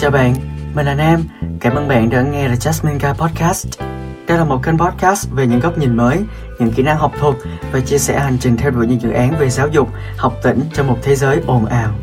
Chào 0.00 0.10
bạn, 0.10 0.34
mình 0.74 0.86
là 0.86 0.94
Nam. 0.94 1.24
Cảm 1.60 1.74
ơn 1.74 1.88
bạn 1.88 2.10
đã 2.10 2.22
nghe 2.22 2.48
The 2.48 2.54
Jasmine 2.54 2.98
Guy 2.98 3.08
Podcast. 3.18 3.80
Đây 4.28 4.38
là 4.38 4.44
một 4.44 4.60
kênh 4.64 4.78
podcast 4.78 5.28
về 5.30 5.46
những 5.46 5.60
góc 5.60 5.78
nhìn 5.78 5.96
mới, 5.96 6.18
những 6.58 6.72
kỹ 6.76 6.82
năng 6.82 6.96
học 6.96 7.12
thuật 7.18 7.34
và 7.72 7.80
chia 7.80 7.98
sẻ 7.98 8.18
hành 8.18 8.36
trình 8.40 8.56
theo 8.56 8.70
đuổi 8.70 8.86
những 8.86 9.00
dự 9.00 9.10
án 9.10 9.38
về 9.38 9.50
giáo 9.50 9.68
dục, 9.68 9.88
học 10.16 10.34
tỉnh 10.42 10.60
trong 10.74 10.86
một 10.86 10.98
thế 11.02 11.14
giới 11.14 11.40
ồn 11.46 11.66
ào. 11.66 11.94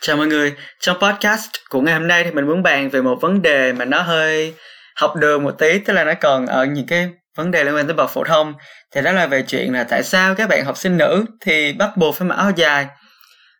Chào 0.00 0.16
mọi 0.16 0.26
người, 0.26 0.54
trong 0.80 0.96
podcast 1.00 1.50
của 1.70 1.80
ngày 1.80 1.94
hôm 1.94 2.08
nay 2.08 2.24
thì 2.24 2.30
mình 2.30 2.46
muốn 2.46 2.62
bàn 2.62 2.90
về 2.90 3.02
một 3.02 3.18
vấn 3.20 3.42
đề 3.42 3.72
mà 3.72 3.84
nó 3.84 4.02
hơi 4.02 4.54
học 4.96 5.16
đường 5.16 5.44
một 5.44 5.54
tí, 5.58 5.78
tức 5.78 5.92
là 5.92 6.04
nó 6.04 6.12
còn 6.20 6.46
ở 6.46 6.64
những 6.64 6.86
cái 6.86 7.08
vấn 7.36 7.50
đề 7.50 7.64
liên 7.64 7.74
quan 7.74 7.86
tới 7.86 7.94
bậc 7.94 8.10
phổ 8.10 8.24
thông 8.24 8.54
thì 8.94 9.02
đó 9.02 9.12
là 9.12 9.26
về 9.26 9.42
chuyện 9.42 9.72
là 9.72 9.84
tại 9.84 10.02
sao 10.02 10.34
các 10.34 10.48
bạn 10.48 10.64
học 10.64 10.76
sinh 10.76 10.96
nữ 10.96 11.24
thì 11.40 11.72
bắt 11.72 11.96
buộc 11.96 12.14
phải 12.14 12.28
mặc 12.28 12.34
áo 12.34 12.50
dài 12.56 12.86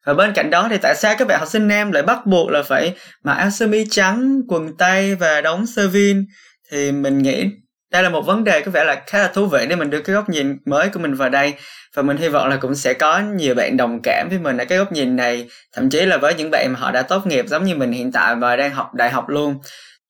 và 0.07 0.15
bên 0.15 0.33
cạnh 0.33 0.51
đó 0.51 0.69
thì 0.71 0.79
tại 0.83 0.95
sao 0.95 1.15
các 1.19 1.29
bạn 1.29 1.39
học 1.39 1.49
sinh 1.49 1.69
nam 1.69 1.93
lại 1.93 2.03
bắt 2.03 2.27
buộc 2.27 2.51
là 2.51 2.63
phải 2.63 2.95
mặc 3.25 3.33
áo 3.33 3.51
sơ 3.51 3.67
mi 3.67 3.85
trắng, 3.91 4.41
quần 4.49 4.77
tây 4.77 5.15
và 5.15 5.41
đóng 5.41 5.67
sơ 5.67 5.89
vin? 5.89 6.25
Thì 6.73 6.93
mình 6.93 7.19
nghĩ 7.19 7.47
đây 7.93 8.03
là 8.03 8.09
một 8.09 8.27
vấn 8.27 8.45
đề 8.45 8.61
có 8.61 8.71
vẻ 8.71 8.85
là 8.85 9.03
khá 9.07 9.19
là 9.19 9.29
thú 9.29 9.47
vị 9.47 9.67
để 9.69 9.77
mình 9.77 9.91
đưa 9.91 10.01
cái 10.01 10.15
góc 10.15 10.29
nhìn 10.29 10.57
mới 10.67 10.89
của 10.89 11.01
mình 11.01 11.15
vào 11.15 11.29
đây. 11.29 11.55
Và 11.95 12.03
mình 12.03 12.17
hy 12.17 12.29
vọng 12.29 12.49
là 12.49 12.57
cũng 12.57 12.75
sẽ 12.75 12.95
có 12.95 13.21
nhiều 13.21 13.55
bạn 13.55 13.77
đồng 13.77 14.01
cảm 14.03 14.29
với 14.29 14.39
mình 14.39 14.57
ở 14.57 14.65
cái 14.65 14.79
góc 14.79 14.93
nhìn 14.93 15.17
này, 15.17 15.49
thậm 15.75 15.91
chí 15.91 16.01
là 16.01 16.17
với 16.17 16.35
những 16.35 16.51
bạn 16.51 16.73
mà 16.73 16.79
họ 16.79 16.91
đã 16.91 17.03
tốt 17.03 17.27
nghiệp 17.27 17.45
giống 17.49 17.65
như 17.65 17.75
mình 17.75 17.93
hiện 17.93 18.13
tại 18.13 18.35
và 18.35 18.57
đang 18.57 18.71
học 18.71 18.95
đại 18.95 19.11
học 19.11 19.29
luôn. 19.29 19.59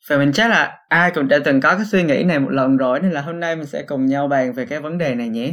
Và 0.09 0.19
mình 0.19 0.33
chắc 0.33 0.51
là 0.51 0.73
ai 0.89 1.11
cũng 1.11 1.29
đã 1.29 1.39
từng 1.45 1.61
có 1.61 1.75
cái 1.75 1.87
suy 1.93 2.03
nghĩ 2.03 2.23
này 2.23 2.39
một 2.39 2.51
lần 2.51 2.77
rồi, 2.77 3.01
nên 3.01 3.13
là 3.13 3.21
hôm 3.21 3.41
nay 3.41 3.57
mình 3.57 3.67
sẽ 3.67 3.83
cùng 3.83 4.07
nhau 4.07 4.29
bàn 4.29 4.53
về 4.53 4.67
cái 4.67 4.81
vấn 4.81 4.99
đề 4.99 5.15
này 5.15 5.29
nhé. 5.29 5.53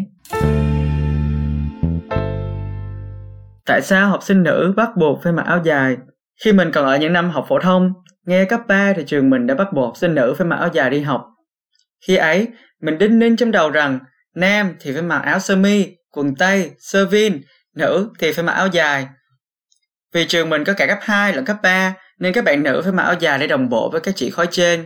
Tại 3.66 3.82
sao 3.82 4.10
học 4.10 4.24
sinh 4.24 4.44
nữ 4.44 4.74
bắt 4.76 4.90
buộc 4.96 5.24
phải 5.24 5.34
mặc 5.34 5.46
áo 5.46 5.62
dài? 5.64 5.98
Khi 6.44 6.54
mình 6.54 6.72
còn 6.72 6.86
ở 6.86 6.98
những 6.98 7.14
năm 7.14 7.30
học 7.30 7.46
phổ 7.50 7.60
thông, 7.60 7.94
nghe 8.26 8.46
cấp 8.46 8.60
3 8.68 8.94
thì 8.94 9.04
trường 9.08 9.30
mình 9.30 9.48
đã 9.48 9.56
bắt 9.56 9.68
buộc 9.74 9.86
học 9.86 9.98
sinh 9.98 10.16
nữ 10.16 10.34
phải 10.38 10.48
mặc 10.48 10.56
áo 10.56 10.70
dài 10.74 10.90
đi 10.90 11.02
học. 11.02 11.26
Khi 12.08 12.16
ấy, 12.16 12.48
mình 12.82 12.98
đinh 12.98 13.20
ninh 13.20 13.36
trong 13.36 13.52
đầu 13.52 13.72
rằng 13.72 14.00
nam 14.36 14.76
thì 14.80 14.94
phải 14.94 15.02
mặc 15.02 15.18
áo 15.18 15.40
sơ 15.40 15.56
mi, 15.56 15.88
quần 16.12 16.36
tây, 16.36 16.72
sơ 16.80 17.06
vin, 17.06 17.42
nữ 17.76 18.10
thì 18.20 18.32
phải 18.32 18.44
mặc 18.44 18.54
áo 18.54 18.68
dài. 18.68 19.08
Vì 20.14 20.26
trường 20.26 20.50
mình 20.50 20.64
có 20.64 20.74
cả 20.74 20.88
cấp 20.88 21.00
2 21.02 21.34
lẫn 21.34 21.46
cấp 21.46 21.58
3 21.64 21.94
nên 22.20 22.34
các 22.34 22.44
bạn 22.44 22.64
nữ 22.64 22.82
phải 22.84 22.92
mặc 22.92 23.04
áo 23.04 23.16
dài 23.20 23.40
để 23.40 23.48
đồng 23.48 23.70
bộ 23.70 23.90
với 23.90 24.02
các 24.02 24.16
chị 24.16 24.30
khối 24.30 24.48
trên. 24.52 24.86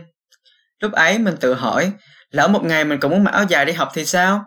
Lúc 0.80 0.92
ấy 0.92 1.18
mình 1.18 1.34
tự 1.40 1.54
hỏi, 1.54 1.92
lỡ 2.30 2.48
một 2.48 2.64
ngày 2.64 2.84
mình 2.84 3.00
cũng 3.00 3.10
muốn 3.10 3.24
mặc 3.24 3.34
áo 3.34 3.44
dài 3.48 3.64
đi 3.64 3.72
học 3.72 3.88
thì 3.94 4.04
sao? 4.04 4.44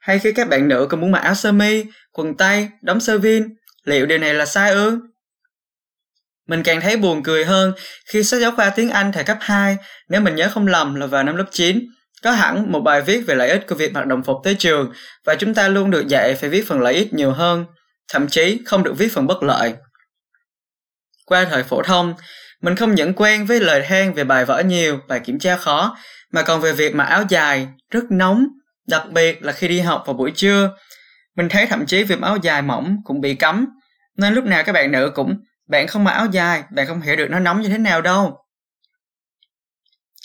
Hay 0.00 0.18
khi 0.18 0.32
các 0.32 0.48
bạn 0.48 0.68
nữ 0.68 0.86
cũng 0.90 1.00
muốn 1.00 1.10
mặc 1.10 1.18
áo 1.18 1.34
sơ 1.34 1.52
mi, 1.52 1.84
quần 2.12 2.36
tây, 2.36 2.68
đóng 2.82 3.00
sơ 3.00 3.18
vin, 3.18 3.48
liệu 3.84 4.06
điều 4.06 4.18
này 4.18 4.34
là 4.34 4.46
sai 4.46 4.70
ư? 4.70 4.98
Mình 6.46 6.62
càng 6.62 6.80
thấy 6.80 6.96
buồn 6.96 7.22
cười 7.22 7.44
hơn 7.44 7.72
khi 8.06 8.22
sách 8.22 8.40
giáo 8.40 8.52
khoa 8.56 8.70
tiếng 8.70 8.90
Anh 8.90 9.12
thời 9.12 9.24
cấp 9.24 9.38
2, 9.40 9.76
nếu 10.08 10.20
mình 10.20 10.34
nhớ 10.34 10.48
không 10.54 10.66
lầm 10.66 10.94
là 10.94 11.06
vào 11.06 11.22
năm 11.22 11.36
lớp 11.36 11.46
9, 11.50 11.80
có 12.22 12.30
hẳn 12.30 12.72
một 12.72 12.80
bài 12.80 13.02
viết 13.02 13.20
về 13.26 13.34
lợi 13.34 13.50
ích 13.50 13.66
của 13.68 13.74
việc 13.74 13.92
mặc 13.92 14.06
đồng 14.06 14.22
phục 14.22 14.36
tới 14.44 14.54
trường 14.54 14.92
và 15.24 15.34
chúng 15.34 15.54
ta 15.54 15.68
luôn 15.68 15.90
được 15.90 16.08
dạy 16.08 16.34
phải 16.34 16.50
viết 16.50 16.68
phần 16.68 16.80
lợi 16.80 16.94
ích 16.94 17.12
nhiều 17.12 17.32
hơn, 17.32 17.64
thậm 18.08 18.28
chí 18.28 18.60
không 18.66 18.82
được 18.82 18.94
viết 18.98 19.12
phần 19.12 19.26
bất 19.26 19.42
lợi. 19.42 19.74
Qua 21.26 21.46
thời 21.50 21.62
phổ 21.62 21.82
thông, 21.82 22.14
mình 22.62 22.76
không 22.76 22.94
những 22.94 23.14
quen 23.14 23.46
với 23.46 23.60
lời 23.60 23.82
than 23.88 24.14
về 24.14 24.24
bài 24.24 24.44
vở 24.44 24.62
nhiều, 24.62 25.00
bài 25.08 25.20
kiểm 25.20 25.38
tra 25.38 25.56
khó, 25.56 25.96
mà 26.32 26.42
còn 26.42 26.60
về 26.60 26.72
việc 26.72 26.94
mặc 26.94 27.04
áo 27.04 27.24
dài, 27.28 27.68
rất 27.90 28.04
nóng, 28.10 28.46
đặc 28.88 29.10
biệt 29.10 29.42
là 29.42 29.52
khi 29.52 29.68
đi 29.68 29.80
học 29.80 30.02
vào 30.06 30.14
buổi 30.14 30.32
trưa. 30.34 30.70
Mình 31.38 31.48
thấy 31.48 31.66
thậm 31.66 31.86
chí 31.86 32.04
việc 32.04 32.20
áo 32.22 32.36
dài 32.42 32.62
mỏng 32.62 32.96
cũng 33.04 33.20
bị 33.20 33.34
cấm, 33.34 33.66
nên 34.16 34.34
lúc 34.34 34.44
nào 34.44 34.62
các 34.64 34.72
bạn 34.72 34.92
nữ 34.92 35.12
cũng 35.14 35.40
bạn 35.68 35.86
không 35.86 36.04
mặc 36.04 36.10
áo 36.10 36.26
dài, 36.26 36.62
bạn 36.70 36.86
không 36.86 37.00
hiểu 37.00 37.16
được 37.16 37.30
nó 37.30 37.38
nóng 37.38 37.60
như 37.60 37.68
thế 37.68 37.78
nào 37.78 38.02
đâu. 38.02 38.38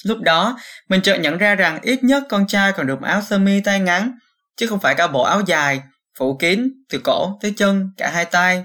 Lúc 0.03 0.21
đó, 0.21 0.59
mình 0.89 1.01
chợt 1.01 1.17
nhận 1.17 1.37
ra 1.37 1.55
rằng 1.55 1.79
ít 1.81 2.03
nhất 2.03 2.23
con 2.29 2.47
trai 2.47 2.71
còn 2.71 2.87
được 2.87 3.01
áo 3.01 3.21
sơ 3.21 3.37
mi 3.37 3.61
tay 3.61 3.79
ngắn, 3.79 4.17
chứ 4.57 4.67
không 4.67 4.79
phải 4.79 4.95
cả 4.95 5.07
bộ 5.07 5.23
áo 5.23 5.41
dài, 5.45 5.81
phủ 6.17 6.37
kín 6.37 6.69
từ 6.89 7.01
cổ 7.03 7.39
tới 7.41 7.53
chân, 7.57 7.91
cả 7.97 8.11
hai 8.13 8.25
tay. 8.25 8.63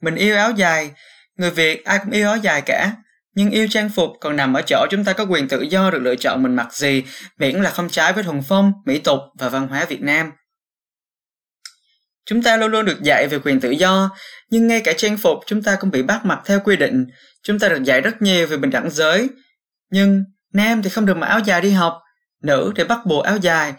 Mình 0.00 0.14
yêu 0.14 0.36
áo 0.36 0.50
dài, 0.50 0.90
người 1.36 1.50
Việt 1.50 1.84
ai 1.84 1.98
cũng 1.98 2.10
yêu 2.10 2.28
áo 2.28 2.36
dài 2.36 2.62
cả, 2.66 2.92
nhưng 3.34 3.50
yêu 3.50 3.66
trang 3.70 3.88
phục 3.88 4.10
còn 4.20 4.36
nằm 4.36 4.54
ở 4.54 4.62
chỗ 4.66 4.86
chúng 4.90 5.04
ta 5.04 5.12
có 5.12 5.24
quyền 5.24 5.48
tự 5.48 5.62
do 5.62 5.90
được 5.90 6.02
lựa 6.02 6.16
chọn 6.16 6.42
mình 6.42 6.56
mặc 6.56 6.74
gì, 6.74 7.04
miễn 7.38 7.62
là 7.62 7.70
không 7.70 7.88
trái 7.88 8.12
với 8.12 8.24
thuần 8.24 8.42
phong, 8.48 8.72
mỹ 8.86 8.98
tục 8.98 9.20
và 9.38 9.48
văn 9.48 9.68
hóa 9.68 9.84
Việt 9.84 10.02
Nam. 10.02 10.30
Chúng 12.26 12.42
ta 12.42 12.56
luôn 12.56 12.70
luôn 12.70 12.84
được 12.84 13.02
dạy 13.02 13.28
về 13.28 13.38
quyền 13.38 13.60
tự 13.60 13.70
do, 13.70 14.10
nhưng 14.50 14.66
ngay 14.66 14.80
cả 14.80 14.92
trang 14.96 15.16
phục 15.16 15.38
chúng 15.46 15.62
ta 15.62 15.76
cũng 15.80 15.90
bị 15.90 16.02
bắt 16.02 16.24
mặc 16.24 16.40
theo 16.44 16.60
quy 16.60 16.76
định. 16.76 17.06
Chúng 17.42 17.58
ta 17.58 17.68
được 17.68 17.82
dạy 17.84 18.00
rất 18.00 18.22
nhiều 18.22 18.46
về 18.46 18.56
bình 18.56 18.70
đẳng 18.70 18.90
giới. 18.90 19.28
Nhưng 19.90 20.24
nam 20.52 20.82
thì 20.82 20.90
không 20.90 21.06
được 21.06 21.16
mặc 21.16 21.26
áo 21.26 21.38
dài 21.38 21.60
đi 21.60 21.70
học, 21.70 22.00
nữ 22.42 22.72
thì 22.76 22.84
bắt 22.84 22.98
buộc 23.06 23.24
áo 23.24 23.36
dài. 23.36 23.74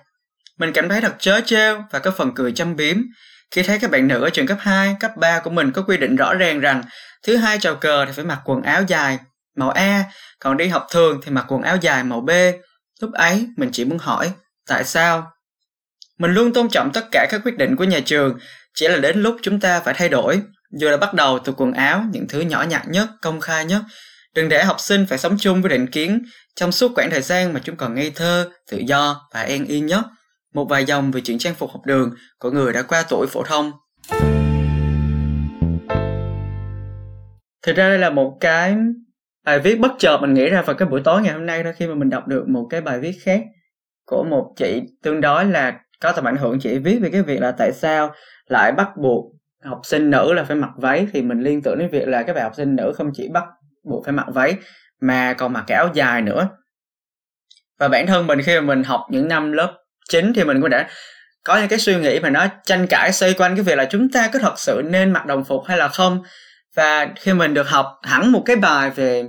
Mình 0.58 0.74
cảm 0.74 0.90
thấy 0.90 1.02
thật 1.02 1.16
chớ 1.20 1.42
trêu 1.46 1.82
và 1.92 2.00
có 2.00 2.12
phần 2.12 2.32
cười 2.36 2.52
châm 2.52 2.76
biếm 2.76 2.98
khi 3.52 3.64
thấy 3.64 3.80
các 3.80 3.92
bạn 3.92 4.08
nữ 4.08 4.24
ở 4.24 4.30
trường 4.30 4.48
cấp 4.48 4.58
2, 4.62 4.96
cấp 5.00 5.12
3 5.18 5.40
của 5.40 5.50
mình 5.50 5.72
có 5.72 5.82
quy 5.82 5.98
định 5.98 6.16
rõ 6.16 6.34
ràng 6.34 6.60
rằng 6.60 6.84
thứ 7.24 7.38
hai 7.38 7.58
chào 7.60 7.76
cờ 7.76 8.06
thì 8.06 8.12
phải 8.12 8.26
mặc 8.26 8.42
quần 8.46 8.62
áo 8.62 8.84
dài 8.88 9.20
màu 9.56 9.70
A, 9.70 10.04
còn 10.40 10.58
đi 10.58 10.68
học 10.68 10.88
thường 10.92 11.22
thì 11.24 11.32
mặc 11.32 11.46
quần 11.48 11.62
áo 11.62 11.78
dài 11.82 12.04
màu 12.04 12.22
B. 12.22 12.30
Lúc 13.02 13.14
ấy 13.14 13.48
mình 13.58 13.70
chỉ 13.74 13.86
muốn 13.86 13.98
hỏi, 13.98 14.32
tại 14.68 14.84
sao? 14.84 15.32
Mình 16.20 16.34
luôn 16.34 16.54
tôn 16.54 16.70
trọng 16.70 16.92
tất 16.94 17.06
cả 17.12 17.28
các 17.30 17.42
quyết 17.44 17.58
định 17.58 17.76
của 17.76 17.84
nhà 17.84 18.00
trường, 18.06 18.38
chỉ 18.74 18.88
là 18.88 18.98
đến 18.98 19.22
lúc 19.22 19.38
chúng 19.42 19.60
ta 19.60 19.80
phải 19.80 19.94
thay 19.94 20.10
đổi. 20.10 20.42
Dù 20.72 20.90
là 20.90 20.98
bắt 20.98 21.14
đầu 21.14 21.40
từ 21.40 21.54
quần 21.58 21.74
áo, 21.74 22.04
những 22.12 22.28
thứ 22.30 22.42
nhỏ 22.42 22.66
nhặt 22.70 22.82
nhất, 22.88 23.10
công 23.22 23.42
khai 23.42 23.66
nhất. 23.66 23.82
Đừng 24.36 24.50
để 24.50 24.64
học 24.64 24.80
sinh 24.80 25.06
phải 25.06 25.18
sống 25.18 25.38
chung 25.40 25.62
với 25.62 25.70
định 25.70 25.88
kiến 25.88 26.24
trong 26.56 26.72
suốt 26.72 26.92
quãng 26.96 27.10
thời 27.12 27.22
gian 27.22 27.54
mà 27.54 27.60
chúng 27.64 27.76
còn 27.76 27.96
ngây 27.96 28.12
thơ, 28.16 28.50
tự 28.72 28.78
do 28.78 29.22
và 29.34 29.42
an 29.42 29.66
yên 29.66 29.86
nhất. 29.86 30.06
Một 30.54 30.66
vài 30.70 30.86
dòng 30.86 31.12
về 31.12 31.22
chuyện 31.22 31.38
trang 31.38 31.56
phục 31.56 31.72
học 31.72 31.82
đường 31.86 32.16
của 32.40 32.52
người 32.52 32.74
đã 32.74 32.82
qua 32.82 33.04
tuổi 33.10 33.28
phổ 33.28 33.44
thông. 33.44 33.72
Thực 37.64 37.76
ra 37.76 37.90
đây 37.90 38.00
là 38.00 38.10
một 38.10 38.38
cái 38.40 38.76
bài 39.46 39.60
viết 39.60 39.80
bất 39.80 39.92
chợt 40.00 40.18
mình 40.22 40.34
nghĩ 40.34 40.50
ra 40.50 40.62
vào 40.62 40.76
cái 40.76 40.88
buổi 40.88 41.02
tối 41.04 41.22
ngày 41.22 41.34
hôm 41.34 41.46
nay 41.46 41.64
đó 41.64 41.72
khi 41.76 41.88
mà 41.88 41.96
mình 41.96 42.10
đọc 42.10 42.28
được 42.28 42.48
một 42.48 42.68
cái 42.70 42.82
bài 42.82 43.00
viết 43.00 43.14
khác 43.24 43.42
của 44.06 44.24
một 44.24 44.54
chị 44.58 44.82
tương 45.04 45.22
đối 45.22 45.46
là 45.46 45.80
có 46.00 46.12
tầm 46.12 46.28
ảnh 46.28 46.38
hưởng 46.38 46.60
chị 46.60 46.78
viết 46.78 47.00
về 47.02 47.10
cái 47.10 47.22
việc 47.22 47.42
là 47.42 47.52
tại 47.52 47.72
sao 47.72 48.14
lại 48.48 48.72
bắt 48.72 48.90
buộc 48.98 49.32
học 49.64 49.82
sinh 49.84 50.10
nữ 50.10 50.34
là 50.34 50.44
phải 50.44 50.56
mặc 50.56 50.72
váy. 50.78 51.08
Thì 51.14 51.22
mình 51.22 51.42
liên 51.42 51.62
tưởng 51.62 51.80
đến 51.80 51.90
việc 51.90 52.08
là 52.08 52.24
các 52.24 52.34
bạn 52.34 52.44
học 52.44 52.56
sinh 52.56 52.76
nữ 52.76 52.94
không 52.98 53.12
chỉ 53.14 53.30
bắt 53.34 53.44
buộc 53.84 54.06
phải 54.06 54.14
mặc 54.14 54.26
váy 54.28 54.56
mà 55.02 55.34
còn 55.34 55.54
mặc 55.54 55.64
cái 55.68 55.78
áo 55.78 55.90
dài 55.94 56.22
nữa. 56.22 56.50
Và 57.80 57.88
bản 57.88 58.08
thân 58.08 58.28
mình 58.28 58.42
khi 58.42 58.56
mà 58.56 58.62
mình 58.62 58.84
học 58.84 59.02
những 59.10 59.28
năm 59.28 59.52
lớp 59.52 59.74
9 60.10 60.34
thì 60.36 60.44
mình 60.44 60.62
cũng 60.62 60.70
đã 60.70 60.88
có 61.44 61.58
những 61.58 61.68
cái 61.68 61.80
suy 61.80 61.96
nghĩ 61.96 62.20
mà 62.20 62.30
nó 62.30 62.48
tranh 62.64 62.88
cãi 62.90 63.14
xoay 63.14 63.34
quanh 63.34 63.56
cái 63.56 63.64
việc 63.64 63.78
là 63.78 63.86
chúng 63.86 64.10
ta 64.10 64.30
có 64.34 64.40
thật 64.40 64.60
sự 64.60 64.82
nên 64.86 65.12
mặc 65.12 65.26
đồng 65.26 65.44
phục 65.44 65.66
hay 65.66 65.78
là 65.78 65.88
không. 65.88 66.24
Và 66.76 67.08
khi 67.16 67.34
mình 67.34 67.54
được 67.54 67.70
học 67.70 68.00
hẳn 68.04 68.32
một 68.32 68.44
cái 68.46 68.56
bài 68.56 68.90
về 68.90 69.26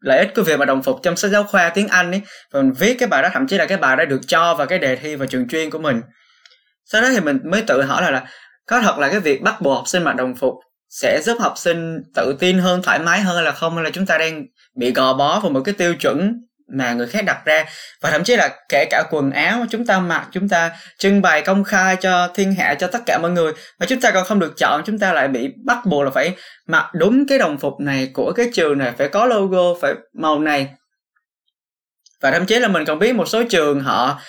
lợi 0.00 0.18
ích 0.18 0.34
của 0.36 0.42
việc 0.42 0.58
mà 0.58 0.64
đồng 0.64 0.82
phục 0.82 1.00
trong 1.02 1.16
sách 1.16 1.30
giáo 1.30 1.44
khoa 1.44 1.68
tiếng 1.68 1.88
Anh 1.88 2.10
ấy 2.10 2.22
và 2.52 2.62
mình 2.62 2.72
viết 2.72 2.96
cái 2.98 3.08
bài 3.08 3.22
đó 3.22 3.28
thậm 3.32 3.46
chí 3.46 3.58
là 3.58 3.66
cái 3.66 3.78
bài 3.78 3.96
đó 3.96 4.04
được 4.04 4.20
cho 4.26 4.54
vào 4.54 4.66
cái 4.66 4.78
đề 4.78 4.96
thi 4.96 5.16
vào 5.16 5.26
trường 5.26 5.48
chuyên 5.48 5.70
của 5.70 5.78
mình. 5.78 6.00
Sau 6.84 7.02
đó 7.02 7.08
thì 7.10 7.20
mình 7.20 7.38
mới 7.44 7.62
tự 7.62 7.82
hỏi 7.82 8.02
là, 8.02 8.10
là 8.10 8.26
có 8.66 8.80
thật 8.80 8.98
là 8.98 9.08
cái 9.08 9.20
việc 9.20 9.42
bắt 9.42 9.60
buộc 9.60 9.76
học 9.76 9.88
sinh 9.88 10.04
mặc 10.04 10.16
đồng 10.16 10.34
phục 10.34 10.54
sẽ 10.88 11.20
giúp 11.22 11.36
học 11.40 11.54
sinh 11.56 12.02
tự 12.14 12.36
tin 12.38 12.58
hơn 12.58 12.82
thoải 12.82 12.98
mái 12.98 13.20
hơn 13.20 13.44
là 13.44 13.52
không? 13.52 13.74
Hay 13.74 13.84
là 13.84 13.90
chúng 13.90 14.06
ta 14.06 14.18
đang 14.18 14.44
bị 14.76 14.92
gò 14.92 15.14
bó 15.14 15.40
vào 15.40 15.50
một 15.50 15.60
cái 15.64 15.74
tiêu 15.78 15.94
chuẩn 15.94 16.47
mà 16.76 16.92
người 16.92 17.06
khác 17.06 17.24
đặt 17.24 17.44
ra. 17.44 17.64
Và 18.00 18.10
thậm 18.10 18.24
chí 18.24 18.36
là 18.36 18.50
kể 18.68 18.84
cả 18.90 19.04
quần 19.10 19.30
áo 19.30 19.66
chúng 19.70 19.86
ta, 19.86 19.98
mặc 19.98 20.28
chúng 20.32 20.48
ta, 20.48 20.70
trưng 20.98 21.22
bày, 21.22 21.42
công 21.42 21.64
khai 21.64 21.96
cho 21.96 22.28
thiên 22.34 22.54
hạ, 22.54 22.74
cho 22.74 22.86
tất 22.86 23.00
cả 23.06 23.18
mọi 23.22 23.30
người 23.30 23.52
và 23.80 23.86
chúng 23.86 24.00
ta 24.00 24.10
còn 24.10 24.24
không 24.24 24.38
được 24.38 24.54
chọn, 24.56 24.82
chúng 24.86 24.98
ta 24.98 25.12
lại 25.12 25.28
bị 25.28 25.48
bắt 25.64 25.78
buộc 25.84 26.04
là 26.04 26.10
phải 26.10 26.34
mặc 26.66 26.90
đúng 26.94 27.26
cái 27.28 27.38
đồng 27.38 27.58
phục 27.58 27.80
này 27.80 28.10
của 28.14 28.32
cái 28.32 28.50
trường 28.52 28.78
này, 28.78 28.92
phải 28.98 29.08
có 29.08 29.26
logo, 29.26 29.80
phải 29.80 29.94
màu 30.14 30.38
này. 30.38 30.68
Và 32.20 32.30
thậm 32.30 32.46
chí 32.46 32.58
là 32.58 32.68
mình 32.68 32.84
còn 32.84 32.98
biết 32.98 33.14
một 33.14 33.28
số 33.28 33.42
trường 33.50 33.80
họ 33.80 34.20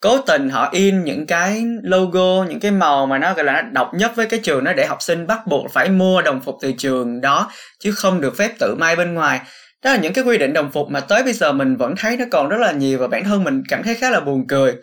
cố 0.00 0.18
tình 0.18 0.50
họ 0.50 0.68
in 0.72 1.04
những 1.04 1.26
cái 1.26 1.64
logo, 1.82 2.44
những 2.48 2.60
cái 2.60 2.70
màu 2.70 3.06
mà 3.06 3.18
nó 3.18 3.34
gọi 3.34 3.44
là 3.44 3.62
độc 3.72 3.90
nhất 3.94 4.12
với 4.16 4.26
cái 4.26 4.40
trường 4.42 4.64
đó 4.64 4.72
để 4.72 4.86
học 4.86 5.02
sinh 5.02 5.26
bắt 5.26 5.46
buộc 5.46 5.72
phải 5.72 5.88
mua 5.88 6.22
đồng 6.22 6.40
phục 6.40 6.56
từ 6.62 6.72
trường 6.78 7.20
đó, 7.20 7.50
chứ 7.80 7.92
không 7.92 8.20
được 8.20 8.36
phép 8.36 8.50
tự 8.58 8.74
may 8.74 8.96
bên 8.96 9.14
ngoài 9.14 9.40
đó 9.84 9.90
là 9.92 9.96
những 9.96 10.12
cái 10.12 10.24
quy 10.24 10.38
định 10.38 10.52
đồng 10.52 10.70
phục 10.70 10.88
mà 10.90 11.00
tới 11.00 11.22
bây 11.22 11.32
giờ 11.32 11.52
mình 11.52 11.76
vẫn 11.76 11.94
thấy 11.96 12.16
nó 12.16 12.24
còn 12.30 12.48
rất 12.48 12.56
là 12.56 12.72
nhiều 12.72 12.98
và 12.98 13.06
bản 13.08 13.24
thân 13.24 13.44
mình 13.44 13.62
cảm 13.68 13.82
thấy 13.82 13.94
khá 13.94 14.10
là 14.10 14.20
buồn 14.20 14.46
cười. 14.48 14.76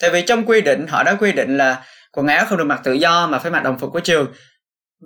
Tại 0.00 0.10
vì 0.10 0.22
trong 0.22 0.46
quy 0.46 0.60
định, 0.60 0.86
họ 0.86 1.02
đã 1.02 1.14
quy 1.14 1.32
định 1.32 1.56
là 1.56 1.82
quần 2.12 2.26
áo 2.26 2.44
không 2.48 2.58
được 2.58 2.64
mặc 2.64 2.80
tự 2.84 2.92
do 2.92 3.26
mà 3.26 3.38
phải 3.38 3.52
mặc 3.52 3.62
đồng 3.62 3.78
phục 3.78 3.90
của 3.92 4.00
trường. 4.00 4.26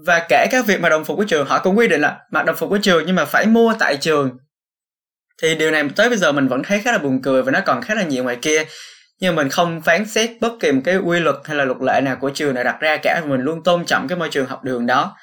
Và 0.06 0.26
kể 0.28 0.46
các 0.50 0.66
việc 0.66 0.81
mà 0.81 0.88
đồng 0.88 1.05
phục 1.05 1.16
của 1.16 1.25
trường, 1.25 1.46
họ 1.46 1.58
cũng 1.58 1.78
quy 1.78 1.88
định 1.88 2.00
là 2.00 2.19
mặc 2.31 2.44
đồng 2.44 2.56
phục 2.56 2.70
của 2.70 2.78
trường 2.82 3.06
nhưng 3.06 3.16
mà 3.16 3.25
phải 3.25 3.46
mua 3.46 3.75
tại 3.78 3.96
trường. 3.96 4.31
Thì 5.43 5.55
điều 5.55 5.70
này 5.70 5.88
tới 5.96 6.08
bây 6.08 6.19
giờ 6.19 6.32
mình 6.32 6.49
vẫn 6.49 6.62
thấy 6.62 6.81
khá 6.81 6.93
là 6.93 6.99
buồn 6.99 7.22
cười 7.22 7.43
và 7.43 7.52
nó 7.52 7.61
còn 7.66 7.82
khá 7.82 7.94
là 7.94 8.02
nhiều 8.02 8.25
ngoài 8.25 8.38
kia. 8.43 8.64
Nhưng 9.20 9.34
mình 9.34 9.49
không 9.49 9.81
phán 9.81 10.06
xét 10.06 10.31
bất 10.40 10.52
kỳ 10.61 10.72
một 10.72 10.81
cái 10.84 10.96
quy 10.96 11.20
luật 11.20 11.37
hay 11.44 11.56
là 11.56 11.64
luật 11.64 11.78
lệ 11.81 12.00
nào 12.00 12.16
của 12.20 12.31
trường 12.31 12.55
này 12.55 12.64
đặt 12.64 12.76
ra 12.81 12.96
cả, 12.96 13.22
mình 13.26 13.40
luôn 13.40 13.62
tôn 13.62 13.84
trọng 13.84 14.08
cái 14.08 14.19
môi 14.19 14.28
trường 14.28 14.46
học 14.46 14.64
đường 14.64 14.87
đó. 14.87 15.16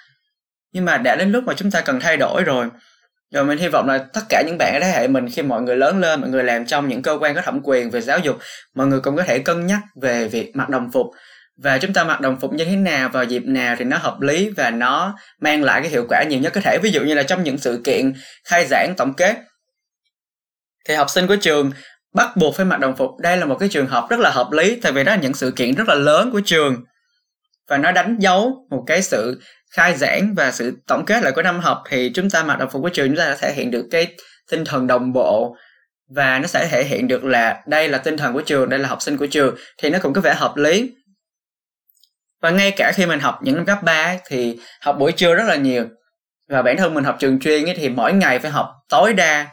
Nhưng 0.74 0.86
mà 0.86 0.98
đã 0.98 1.16
đến 1.16 1.32
lúc 1.32 1.44
mà 1.44 1.54
chúng 1.54 1.72
ta 1.72 1.82
cần 1.82 2.00
thay 2.00 2.18
đổi 2.18 2.44
rồi 2.44 2.68
rồi 3.32 3.46
mình 3.46 3.58
hy 3.58 3.68
vọng 3.68 3.88
là 3.88 3.98
tất 3.98 4.22
cả 4.30 4.44
những 4.46 4.58
bạn 4.58 4.74
ở 4.74 4.80
thế 4.80 4.92
hệ 4.92 5.08
mình, 5.08 5.30
khi 5.30 5.42
mọi 5.42 5.62
người 5.62 5.76
lớn 5.76 6.00
lên, 6.00 6.22
mọi 6.22 6.30
người 6.30 6.44
làm 6.44 6.66
trong 6.66 6.88
những 6.88 7.02
cơ 7.02 7.18
quan 7.22 7.36
có 7.36 7.42
thẩm 7.42 7.60
quyền 7.64 7.90
về 7.90 8.02
giáo 8.02 8.20
dục, 8.20 8.38
mọi 8.76 8.88
người 8.88 9.00
cũng 9.00 9.16
có 9.16 9.24
thể 9.24 9.40
cân 9.40 9.68
nhắc 9.68 9.80
về 10.02 10.28
việc 10.28 10.56
mặc 10.56 10.70
đồng 10.70 10.92
phục. 10.92 11.08
Và 11.58 11.78
chúng 11.78 11.94
ta 11.94 12.04
mặc 12.04 12.22
đồng 12.22 12.40
phục 12.40 12.54
như 12.54 12.66
thế 12.66 12.76
nào, 12.76 13.10
vào 13.10 13.24
dịp 13.24 13.44
nào 13.46 13.76
thì 13.80 13.86
nó 13.86 13.98
hợp 13.98 14.22
lý 14.22 14.50
và 14.50 14.70
nó 14.70 15.18
mang 15.40 15.64
lại 15.64 15.82
cái 15.82 15.90
hiệu 15.90 16.06
quả 16.10 16.24
nhiều 16.30 16.40
nhất 16.40 16.54
có 16.56 16.62
thể. 16.62 16.78
Ví 16.84 16.92
dụ 16.92 17.02
như 17.02 17.14
là 17.14 17.24
trong 17.24 17.44
những 17.44 17.58
sự 17.58 17.82
kiện 17.84 18.14
khai 18.46 18.66
giảng, 18.70 18.94
tổng 18.98 19.14
kết, 19.14 19.38
thì 20.88 20.96
học 20.96 21.10
sinh 21.10 21.28
của 21.28 21.36
trường 21.36 21.72
bắt 22.14 22.38
buộc 22.38 22.56
phải 22.56 22.66
mặc 22.66 22.80
đồng 22.80 22.96
phục. 22.96 23.10
Đây 23.20 23.38
là 23.38 23.46
một 23.46 23.56
cái 23.60 23.70
trường 23.70 23.88
hợp 23.88 24.08
rất 24.10 24.20
là 24.20 24.30
hợp 24.30 24.52
lý, 24.52 24.80
tại 24.82 24.92
vì 24.92 25.04
đó 25.04 25.12
là 25.12 25.22
những 25.22 25.34
sự 25.34 25.52
kiện 25.56 25.76
rất 25.76 25.88
là 25.88 25.96
lớn 25.96 26.30
của 26.32 26.42
trường 26.46 26.76
và 27.72 27.78
nó 27.78 27.92
đánh 27.92 28.16
dấu 28.20 28.68
một 28.70 28.84
cái 28.88 29.02
sự 29.02 29.42
khai 29.72 29.98
giảng 29.98 30.36
và 30.36 30.52
sự 30.52 30.78
tổng 30.88 31.06
kết 31.06 31.24
lại 31.24 31.32
của 31.32 31.42
năm 31.42 31.60
học. 31.60 31.84
Thì 31.90 32.12
chúng 32.14 32.30
ta 32.30 32.44
mặc 32.44 32.60
đồng 32.60 32.70
phục 32.70 32.82
của 32.82 32.90
trường 32.90 33.08
chúng 33.08 33.18
ta 33.18 33.36
sẽ 33.36 33.48
thể 33.48 33.54
hiện 33.54 33.72
được 33.72 33.88
cái 33.92 34.08
tinh 34.52 34.66
thần 34.66 34.88
đồng 34.88 35.14
bộ. 35.14 35.56
Và 36.16 36.40
nó 36.40 36.48
sẽ 36.48 36.68
thể 36.72 36.84
hiện 36.84 37.08
được 37.08 37.24
là 37.24 37.62
đây 37.68 37.90
là 37.90 37.98
tinh 37.98 38.18
thần 38.18 38.34
của 38.34 38.42
trường 38.42 38.70
đây 38.70 38.80
là 38.80 38.90
học 38.90 39.02
sinh 39.02 39.18
của 39.18 39.28
trường. 39.28 39.56
Thì 39.78 39.90
nó 39.90 40.00
cũng 40.02 40.14
có 40.14 40.22
vẻ 40.22 40.34
hợp 40.34 40.58
lý. 40.58 40.92
Và 42.42 42.50
ngay 42.50 42.72
cả 42.72 42.92
khi 42.96 43.06
mình 43.06 43.20
học 43.20 43.40
những 43.44 43.56
năm 43.56 43.66
cấp 43.66 43.84
3 43.84 44.18
thì 44.28 44.60
học 44.82 44.96
buổi 45.00 45.12
trưa 45.12 45.36
rất 45.36 45.44
là 45.48 45.56
nhiều. 45.56 45.86
Và 46.50 46.62
bản 46.62 46.78
thân 46.78 46.94
mình 46.94 47.04
học 47.04 47.18
trường 47.20 47.40
chuyên 47.40 47.66
ấy, 47.66 47.76
thì 47.76 47.90
mỗi 47.90 48.14
ngày 48.14 48.40
phải 48.40 48.52
học 48.52 48.70
tối 48.90 49.14
đa 49.14 49.48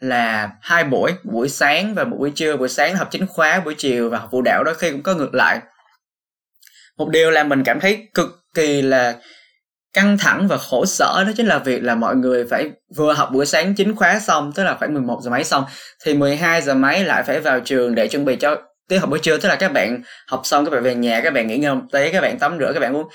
là 0.00 0.50
hai 0.62 0.84
buổi 0.84 1.12
buổi 1.24 1.48
sáng 1.48 1.94
và 1.94 2.04
buổi 2.04 2.32
trưa 2.34 2.56
buổi 2.56 2.68
sáng 2.68 2.96
học 2.96 3.08
chính 3.10 3.26
khóa 3.26 3.60
buổi 3.60 3.74
chiều 3.78 4.10
và 4.10 4.18
học 4.18 4.28
phụ 4.32 4.42
đạo. 4.42 4.64
Đôi 4.64 4.74
khi 4.74 4.90
cũng 4.90 5.02
có 5.02 5.14
ngược 5.14 5.34
lại 5.34 5.60
một 6.98 7.08
điều 7.08 7.30
là 7.30 7.44
mình 7.44 7.64
cảm 7.64 7.80
thấy 7.80 8.08
cực 8.14 8.40
kỳ 8.54 8.82
là 8.82 9.14
căng 9.92 10.18
thẳng 10.18 10.48
và 10.48 10.56
khổ 10.56 10.86
sở 10.86 11.24
đó 11.26 11.32
chính 11.36 11.46
là 11.46 11.58
việc 11.58 11.82
là 11.82 11.94
mọi 11.94 12.16
người 12.16 12.44
phải 12.50 12.70
vừa 12.96 13.12
học 13.12 13.28
buổi 13.32 13.46
sáng 13.46 13.74
chính 13.74 13.96
khóa 13.96 14.18
xong, 14.18 14.52
tức 14.52 14.64
là 14.64 14.74
khoảng 14.74 14.94
11 14.94 15.20
giờ 15.22 15.30
mấy 15.30 15.44
xong, 15.44 15.64
thì 16.04 16.14
12 16.14 16.62
giờ 16.62 16.74
mấy 16.74 17.04
lại 17.04 17.22
phải 17.22 17.40
vào 17.40 17.60
trường 17.60 17.94
để 17.94 18.08
chuẩn 18.08 18.24
bị 18.24 18.36
cho 18.36 18.56
tiết 18.88 18.98
học 18.98 19.10
buổi 19.10 19.18
trưa. 19.18 19.38
Tức 19.38 19.48
là 19.48 19.56
các 19.56 19.72
bạn 19.72 20.02
học 20.26 20.40
xong, 20.44 20.64
các 20.64 20.70
bạn 20.70 20.82
về 20.82 20.94
nhà, 20.94 21.20
các 21.20 21.32
bạn 21.32 21.46
nghỉ 21.46 21.58
ngơi 21.58 21.74
một 21.74 21.82
tí, 21.92 22.12
các 22.12 22.20
bạn 22.20 22.38
tắm 22.38 22.56
rửa, 22.60 22.72
các 22.74 22.80
bạn 22.80 22.96
uống. 22.96 23.08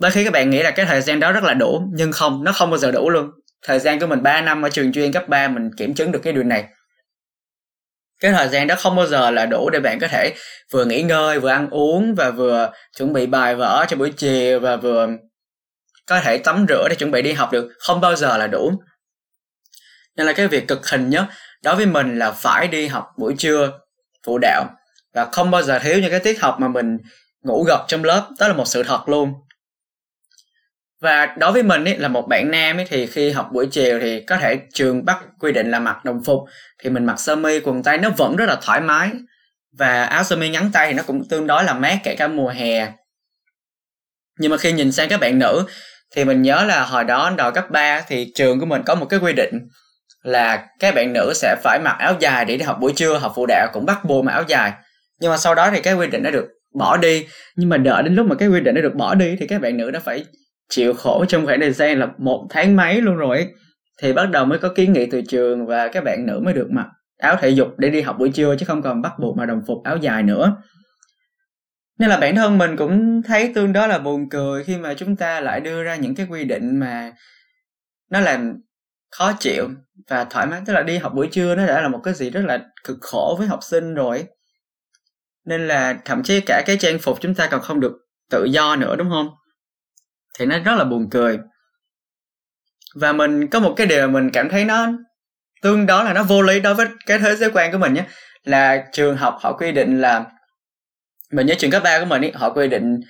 Đôi 0.00 0.10
khi 0.10 0.24
các 0.24 0.32
bạn 0.32 0.50
nghĩ 0.50 0.62
là 0.62 0.70
cái 0.70 0.86
thời 0.86 1.00
gian 1.00 1.20
đó 1.20 1.32
rất 1.32 1.44
là 1.44 1.54
đủ, 1.54 1.82
nhưng 1.94 2.12
không, 2.12 2.44
nó 2.44 2.52
không 2.52 2.70
bao 2.70 2.78
giờ 2.78 2.90
đủ 2.90 3.10
luôn. 3.10 3.30
Thời 3.66 3.78
gian 3.78 4.00
của 4.00 4.06
mình 4.06 4.22
3 4.22 4.40
năm 4.40 4.62
ở 4.62 4.70
trường 4.70 4.92
chuyên 4.92 5.12
cấp 5.12 5.28
3 5.28 5.48
mình 5.48 5.70
kiểm 5.76 5.94
chứng 5.94 6.12
được 6.12 6.20
cái 6.22 6.32
điều 6.32 6.42
này 6.42 6.64
cái 8.20 8.32
thời 8.32 8.48
gian 8.48 8.66
đó 8.66 8.74
không 8.78 8.96
bao 8.96 9.06
giờ 9.06 9.30
là 9.30 9.46
đủ 9.46 9.70
để 9.70 9.80
bạn 9.80 9.98
có 10.00 10.08
thể 10.08 10.34
vừa 10.70 10.84
nghỉ 10.84 11.02
ngơi, 11.02 11.40
vừa 11.40 11.48
ăn 11.48 11.70
uống 11.70 12.14
và 12.14 12.30
vừa 12.30 12.70
chuẩn 12.96 13.12
bị 13.12 13.26
bài 13.26 13.54
vở 13.54 13.86
cho 13.88 13.96
buổi 13.96 14.12
chiều 14.16 14.60
và 14.60 14.76
vừa 14.76 15.08
có 16.06 16.20
thể 16.20 16.38
tắm 16.38 16.66
rửa 16.68 16.86
để 16.90 16.96
chuẩn 16.98 17.10
bị 17.10 17.22
đi 17.22 17.32
học 17.32 17.52
được. 17.52 17.72
Không 17.78 18.00
bao 18.00 18.16
giờ 18.16 18.36
là 18.36 18.46
đủ. 18.46 18.72
Nên 20.16 20.26
là 20.26 20.32
cái 20.32 20.48
việc 20.48 20.68
cực 20.68 20.88
hình 20.88 21.10
nhất 21.10 21.24
đối 21.62 21.76
với 21.76 21.86
mình 21.86 22.18
là 22.18 22.30
phải 22.30 22.68
đi 22.68 22.86
học 22.86 23.06
buổi 23.18 23.34
trưa 23.38 23.72
phụ 24.26 24.38
đạo 24.38 24.64
và 25.14 25.24
không 25.24 25.50
bao 25.50 25.62
giờ 25.62 25.78
thiếu 25.78 25.98
những 25.98 26.10
cái 26.10 26.20
tiết 26.20 26.40
học 26.40 26.56
mà 26.60 26.68
mình 26.68 26.98
ngủ 27.42 27.62
gật 27.62 27.84
trong 27.88 28.04
lớp. 28.04 28.28
Đó 28.38 28.48
là 28.48 28.54
một 28.54 28.64
sự 28.66 28.82
thật 28.82 29.08
luôn 29.08 29.32
và 31.00 31.34
đối 31.38 31.52
với 31.52 31.62
mình 31.62 31.84
ý, 31.84 31.94
là 31.94 32.08
một 32.08 32.28
bạn 32.28 32.50
nam 32.50 32.78
ý, 32.78 32.84
thì 32.88 33.06
khi 33.06 33.30
học 33.30 33.48
buổi 33.52 33.66
chiều 33.70 33.98
thì 34.00 34.20
có 34.20 34.36
thể 34.36 34.58
trường 34.74 35.04
bắt 35.04 35.18
quy 35.40 35.52
định 35.52 35.70
là 35.70 35.80
mặc 35.80 36.04
đồng 36.04 36.24
phục. 36.24 36.40
Thì 36.82 36.90
mình 36.90 37.04
mặc 37.04 37.20
sơ 37.20 37.36
mi 37.36 37.60
quần 37.60 37.82
tây 37.82 37.98
nó 37.98 38.10
vẫn 38.16 38.36
rất 38.36 38.46
là 38.46 38.56
thoải 38.62 38.80
mái. 38.80 39.10
Và 39.78 40.04
áo 40.04 40.24
sơ 40.24 40.36
mi 40.36 40.48
ngắn 40.48 40.70
tay 40.72 40.88
thì 40.88 40.94
nó 40.94 41.02
cũng 41.02 41.28
tương 41.28 41.46
đối 41.46 41.64
là 41.64 41.74
mát 41.74 41.98
kể 42.04 42.14
cả 42.14 42.28
mùa 42.28 42.48
hè. 42.48 42.92
Nhưng 44.38 44.50
mà 44.50 44.56
khi 44.56 44.72
nhìn 44.72 44.92
sang 44.92 45.08
các 45.08 45.20
bạn 45.20 45.38
nữ 45.38 45.64
thì 46.16 46.24
mình 46.24 46.42
nhớ 46.42 46.64
là 46.64 46.84
hồi 46.84 47.04
đó 47.04 47.32
đầu 47.36 47.50
cấp 47.50 47.70
3 47.70 48.00
thì 48.08 48.32
trường 48.34 48.60
của 48.60 48.66
mình 48.66 48.82
có 48.86 48.94
một 48.94 49.06
cái 49.06 49.20
quy 49.20 49.32
định 49.32 49.68
là 50.22 50.66
các 50.78 50.94
bạn 50.94 51.12
nữ 51.12 51.32
sẽ 51.34 51.56
phải 51.62 51.78
mặc 51.84 51.96
áo 51.98 52.16
dài 52.20 52.44
để 52.44 52.56
đi 52.56 52.64
học 52.64 52.76
buổi 52.80 52.92
trưa. 52.96 53.18
Học 53.18 53.32
phụ 53.36 53.46
đạo 53.46 53.68
cũng 53.72 53.86
bắt 53.86 54.04
buộc 54.04 54.24
mặc 54.24 54.32
áo 54.32 54.44
dài. 54.48 54.72
Nhưng 55.20 55.30
mà 55.30 55.36
sau 55.36 55.54
đó 55.54 55.70
thì 55.70 55.80
cái 55.80 55.94
quy 55.94 56.06
định 56.06 56.22
đã 56.22 56.30
được 56.30 56.48
bỏ 56.74 56.96
đi. 56.96 57.26
Nhưng 57.56 57.68
mà 57.68 57.76
đợi 57.76 58.02
đến 58.02 58.14
lúc 58.14 58.26
mà 58.26 58.34
cái 58.34 58.48
quy 58.48 58.60
định 58.60 58.74
đã 58.74 58.80
được 58.80 58.94
bỏ 58.94 59.14
đi 59.14 59.36
thì 59.40 59.46
các 59.46 59.60
bạn 59.60 59.76
nữ 59.76 59.90
đã 59.90 60.00
phải 60.00 60.24
chịu 60.68 60.94
khổ 60.94 61.24
trong 61.28 61.46
khoảng 61.46 61.60
thời 61.60 61.72
gian 61.72 61.98
là 61.98 62.08
một 62.18 62.46
tháng 62.50 62.76
mấy 62.76 63.00
luôn 63.00 63.16
rồi. 63.16 63.48
Thì 64.02 64.12
bắt 64.12 64.30
đầu 64.30 64.44
mới 64.44 64.58
có 64.58 64.68
kiến 64.74 64.92
nghị 64.92 65.06
từ 65.06 65.22
trường 65.28 65.66
và 65.66 65.88
các 65.88 66.04
bạn 66.04 66.26
nữ 66.26 66.40
mới 66.44 66.54
được 66.54 66.70
mặc 66.70 66.86
áo 67.18 67.36
thể 67.40 67.48
dục 67.48 67.68
để 67.78 67.90
đi 67.90 68.00
học 68.00 68.16
buổi 68.18 68.30
trưa 68.30 68.56
chứ 68.56 68.66
không 68.66 68.82
còn 68.82 69.02
bắt 69.02 69.12
buộc 69.18 69.36
mà 69.36 69.46
đồng 69.46 69.62
phục 69.66 69.84
áo 69.84 69.96
dài 69.96 70.22
nữa. 70.22 70.56
Nên 71.98 72.10
là 72.10 72.16
bản 72.16 72.36
thân 72.36 72.58
mình 72.58 72.76
cũng 72.76 73.22
thấy 73.22 73.52
tương 73.54 73.72
đối 73.72 73.88
là 73.88 73.98
buồn 73.98 74.28
cười 74.30 74.64
khi 74.64 74.76
mà 74.76 74.94
chúng 74.94 75.16
ta 75.16 75.40
lại 75.40 75.60
đưa 75.60 75.82
ra 75.82 75.96
những 75.96 76.14
cái 76.14 76.26
quy 76.30 76.44
định 76.44 76.80
mà 76.80 77.12
nó 78.10 78.20
làm 78.20 78.60
khó 79.10 79.32
chịu 79.40 79.68
và 80.08 80.24
thoải 80.24 80.46
mái. 80.46 80.60
Tức 80.66 80.72
là 80.72 80.82
đi 80.82 80.98
học 80.98 81.12
buổi 81.14 81.28
trưa 81.32 81.54
nó 81.54 81.66
đã 81.66 81.80
là 81.82 81.88
một 81.88 82.00
cái 82.04 82.14
gì 82.14 82.30
rất 82.30 82.44
là 82.44 82.64
cực 82.84 82.98
khổ 83.00 83.36
với 83.38 83.46
học 83.46 83.58
sinh 83.62 83.94
rồi. 83.94 84.24
Nên 85.46 85.68
là 85.68 85.98
thậm 86.04 86.22
chí 86.22 86.40
cả 86.40 86.62
cái 86.66 86.76
trang 86.80 86.98
phục 86.98 87.20
chúng 87.20 87.34
ta 87.34 87.48
còn 87.50 87.60
không 87.60 87.80
được 87.80 87.92
tự 88.30 88.44
do 88.44 88.76
nữa, 88.76 88.96
đúng 88.96 89.10
không? 89.10 89.28
Thì 90.38 90.46
nó 90.46 90.58
rất 90.58 90.74
là 90.76 90.84
buồn 90.84 91.10
cười. 91.10 91.38
Và 92.94 93.12
mình 93.12 93.48
có 93.48 93.60
một 93.60 93.74
cái 93.76 93.86
điều 93.86 94.06
mà 94.06 94.20
mình 94.20 94.30
cảm 94.30 94.48
thấy 94.48 94.64
nó 94.64 94.88
tương 95.62 95.86
đó 95.86 96.02
là 96.02 96.12
nó 96.12 96.22
vô 96.22 96.42
lý 96.42 96.60
đối 96.60 96.74
với 96.74 96.86
cái 97.06 97.18
thế 97.18 97.36
giới 97.36 97.50
quan 97.50 97.72
của 97.72 97.78
mình 97.78 97.94
nhé 97.94 98.04
là 98.44 98.84
trường 98.92 99.16
học 99.16 99.36
họ 99.40 99.52
quy 99.52 99.72
định 99.72 100.00
là 100.00 100.24
mình 101.32 101.46
nhớ 101.46 101.54
trường 101.58 101.70
cấp 101.70 101.82
ba 101.82 102.00
của 102.00 102.04
mình 102.04 102.22
ý, 102.22 102.30
họ 102.34 102.50
quy 102.50 102.68
định 102.68 103.00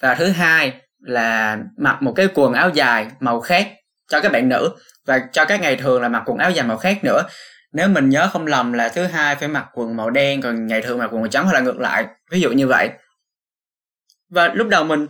và 0.00 0.14
thứ 0.14 0.28
hai 0.28 0.80
là 0.98 1.58
mặc 1.78 2.02
một 2.02 2.12
cái 2.16 2.28
quần 2.34 2.52
áo 2.52 2.70
dài 2.74 3.10
màu 3.20 3.40
khác 3.40 3.68
cho 4.08 4.20
các 4.20 4.32
bạn 4.32 4.48
nữ 4.48 4.70
và 5.06 5.20
cho 5.32 5.44
các 5.44 5.60
ngày 5.60 5.76
thường 5.76 6.02
là 6.02 6.08
mặc 6.08 6.22
quần 6.26 6.38
áo 6.38 6.50
dài 6.50 6.66
màu 6.66 6.76
khác 6.76 6.98
nữa. 7.04 7.22
Nếu 7.72 7.88
mình 7.88 8.08
nhớ 8.08 8.28
không 8.32 8.46
lầm 8.46 8.72
là 8.72 8.88
thứ 8.88 9.04
hai 9.04 9.36
phải 9.36 9.48
mặc 9.48 9.66
quần 9.74 9.96
màu 9.96 10.10
đen 10.10 10.42
còn 10.42 10.66
ngày 10.66 10.82
thường 10.82 10.98
mặc 10.98 11.06
quần 11.12 11.20
màu 11.20 11.28
trắng 11.28 11.44
hoặc 11.44 11.52
là 11.52 11.60
ngược 11.60 11.78
lại 11.78 12.06
ví 12.30 12.40
dụ 12.40 12.52
như 12.52 12.66
vậy. 12.66 12.90
Và 14.30 14.48
lúc 14.54 14.68
đầu 14.68 14.84
mình 14.84 15.06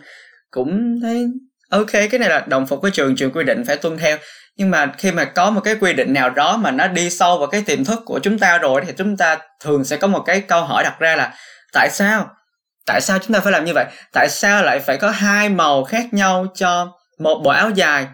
cũng 0.50 0.98
thấy 1.02 1.26
ok, 1.70 1.92
cái 1.92 2.18
này 2.18 2.28
là 2.28 2.44
đồng 2.46 2.66
phục 2.66 2.80
của 2.82 2.90
trường 2.90 3.16
trường 3.16 3.32
quy 3.32 3.44
định 3.44 3.64
phải 3.66 3.76
tuân 3.76 3.98
theo. 3.98 4.16
Nhưng 4.56 4.70
mà 4.70 4.92
khi 4.98 5.12
mà 5.12 5.24
có 5.24 5.50
một 5.50 5.60
cái 5.60 5.76
quy 5.80 5.92
định 5.92 6.12
nào 6.12 6.30
đó 6.30 6.56
mà 6.56 6.70
nó 6.70 6.88
đi 6.88 7.10
sâu 7.10 7.38
vào 7.38 7.46
cái 7.46 7.62
tiềm 7.62 7.84
thức 7.84 8.00
của 8.04 8.20
chúng 8.22 8.38
ta 8.38 8.58
rồi 8.58 8.82
thì 8.86 8.92
chúng 8.98 9.16
ta 9.16 9.38
thường 9.64 9.84
sẽ 9.84 9.96
có 9.96 10.06
một 10.06 10.22
cái 10.26 10.40
câu 10.40 10.64
hỏi 10.64 10.84
đặt 10.84 10.98
ra 10.98 11.16
là, 11.16 11.34
tại 11.72 11.90
sao? 11.90 12.30
Tại 12.86 13.00
sao 13.00 13.18
chúng 13.18 13.34
ta 13.34 13.40
phải 13.40 13.52
làm 13.52 13.64
như 13.64 13.72
vậy? 13.74 13.84
Tại 14.12 14.28
sao 14.28 14.62
lại 14.62 14.78
phải 14.78 14.96
có 14.96 15.10
hai 15.10 15.48
màu 15.48 15.84
khác 15.84 16.06
nhau 16.12 16.46
cho 16.54 16.92
một 17.18 17.40
bộ 17.44 17.50
áo 17.50 17.70
dài? 17.70 18.06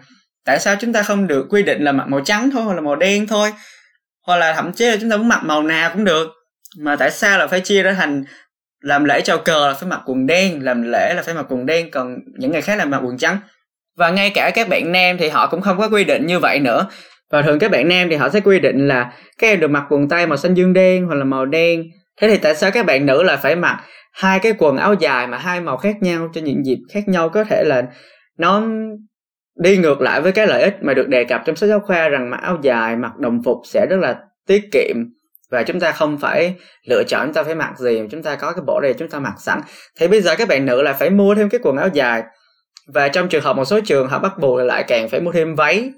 Tại 0.45 0.59
sao 0.59 0.75
chúng 0.79 0.93
ta 0.93 1.03
không 1.03 1.27
được 1.27 1.45
quy 1.49 1.63
định 1.63 1.83
là 1.83 1.91
mặc 1.91 2.07
màu 2.07 2.21
trắng 2.25 2.49
thôi 2.53 2.63
hoặc 2.63 2.73
là 2.73 2.81
màu 2.81 2.95
đen 2.95 3.27
thôi? 3.27 3.53
Hoặc 4.27 4.37
là 4.37 4.53
thậm 4.53 4.73
chí 4.73 4.85
là 4.85 4.97
chúng 5.01 5.09
ta 5.09 5.17
muốn 5.17 5.27
mặc 5.27 5.43
màu 5.43 5.63
nào 5.63 5.89
cũng 5.93 6.03
được. 6.03 6.27
Mà 6.79 6.95
tại 6.95 7.11
sao 7.11 7.39
là 7.39 7.47
phải 7.47 7.59
chia 7.59 7.83
ra 7.83 7.93
thành 7.93 8.23
làm 8.83 9.03
lễ 9.03 9.21
chào 9.21 9.37
cờ 9.37 9.67
là 9.67 9.73
phải 9.73 9.89
mặc 9.89 10.01
quần 10.05 10.25
đen, 10.25 10.63
làm 10.63 10.81
lễ 10.81 11.13
là 11.15 11.21
phải 11.25 11.33
mặc 11.33 11.45
quần 11.49 11.65
đen, 11.65 11.91
còn 11.91 12.17
những 12.37 12.51
ngày 12.51 12.61
khác 12.61 12.75
là 12.75 12.85
mặc 12.85 13.01
quần 13.03 13.17
trắng. 13.17 13.37
Và 13.97 14.09
ngay 14.09 14.29
cả 14.29 14.51
các 14.55 14.69
bạn 14.69 14.91
nam 14.91 15.17
thì 15.19 15.29
họ 15.29 15.47
cũng 15.47 15.61
không 15.61 15.77
có 15.77 15.89
quy 15.89 16.03
định 16.03 16.25
như 16.25 16.39
vậy 16.39 16.59
nữa. 16.59 16.87
Và 17.31 17.41
thường 17.41 17.59
các 17.59 17.71
bạn 17.71 17.87
nam 17.87 18.09
thì 18.09 18.15
họ 18.15 18.29
sẽ 18.29 18.39
quy 18.39 18.59
định 18.59 18.87
là 18.87 19.13
các 19.37 19.47
em 19.47 19.59
được 19.59 19.67
mặc 19.67 19.85
quần 19.89 20.09
tây 20.09 20.27
màu 20.27 20.37
xanh 20.37 20.53
dương 20.53 20.73
đen 20.73 21.05
hoặc 21.05 21.15
là 21.15 21.23
màu 21.23 21.45
đen. 21.45 21.83
Thế 22.21 22.29
thì 22.29 22.37
tại 22.37 22.55
sao 22.55 22.71
các 22.71 22.85
bạn 22.85 23.05
nữ 23.05 23.23
lại 23.23 23.37
phải 23.41 23.55
mặc 23.55 23.83
hai 24.13 24.39
cái 24.39 24.53
quần 24.57 24.77
áo 24.77 24.93
dài 24.93 25.27
mà 25.27 25.37
hai 25.37 25.61
màu 25.61 25.77
khác 25.77 25.95
nhau 26.01 26.29
cho 26.33 26.41
những 26.41 26.65
dịp 26.65 26.77
khác 26.93 27.07
nhau? 27.07 27.29
Có 27.29 27.43
thể 27.43 27.63
là 27.63 27.83
nó 28.37 28.63
đi 29.55 29.77
ngược 29.77 30.01
lại 30.01 30.21
với 30.21 30.31
cái 30.31 30.47
lợi 30.47 30.63
ích 30.63 30.75
mà 30.81 30.93
được 30.93 31.07
đề 31.07 31.23
cập 31.23 31.41
trong 31.45 31.55
sách 31.55 31.69
giáo 31.69 31.79
khoa 31.79 32.09
rằng 32.09 32.29
mặc 32.29 32.39
áo 32.41 32.57
dài, 32.61 32.95
mặc 32.95 33.17
đồng 33.17 33.43
phục 33.45 33.57
sẽ 33.65 33.85
rất 33.89 33.97
là 33.99 34.15
tiết 34.47 34.63
kiệm 34.71 34.95
và 35.53 35.63
chúng 35.63 35.79
ta 35.79 35.91
không 35.91 36.17
phải 36.17 36.55
lựa 36.89 37.03
chọn 37.07 37.25
chúng 37.27 37.33
ta 37.33 37.43
phải 37.43 37.55
mặc 37.55 37.73
gì, 37.77 38.01
chúng 38.11 38.23
ta 38.23 38.35
có 38.35 38.51
cái 38.51 38.63
bộ 38.67 38.79
này 38.83 38.93
chúng 38.99 39.09
ta 39.09 39.19
mặc 39.19 39.33
sẵn. 39.39 39.61
Thì 39.99 40.07
bây 40.07 40.21
giờ 40.21 40.35
các 40.35 40.47
bạn 40.47 40.65
nữ 40.65 40.81
là 40.81 40.93
phải 40.93 41.09
mua 41.09 41.35
thêm 41.35 41.49
cái 41.49 41.59
quần 41.63 41.77
áo 41.77 41.89
dài. 41.93 42.23
Và 42.87 43.07
trong 43.07 43.29
trường 43.29 43.43
hợp 43.43 43.55
một 43.55 43.65
số 43.65 43.79
trường 43.85 44.07
họ 44.07 44.19
bắt 44.19 44.37
buộc 44.39 44.59
lại 44.59 44.83
càng 44.87 45.09
phải 45.09 45.21
mua 45.21 45.31
thêm 45.31 45.55
váy. 45.55 45.91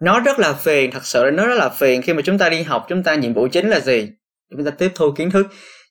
Nó 0.00 0.20
rất 0.20 0.38
là 0.38 0.52
phiền, 0.52 0.90
thật 0.90 1.06
sự 1.06 1.24
là 1.24 1.30
nó 1.30 1.46
rất 1.46 1.54
là 1.54 1.68
phiền 1.68 2.02
khi 2.02 2.12
mà 2.12 2.22
chúng 2.22 2.38
ta 2.38 2.48
đi 2.48 2.62
học, 2.62 2.86
chúng 2.88 3.02
ta 3.02 3.14
nhiệm 3.14 3.34
vụ 3.34 3.48
chính 3.52 3.68
là 3.68 3.80
gì? 3.80 4.08
Chúng 4.50 4.64
ta 4.64 4.70
tiếp 4.70 4.92
thu 4.94 5.12
kiến 5.12 5.30
thức. 5.30 5.46